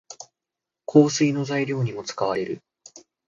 [0.87, 2.63] 香水の材料にも使われる。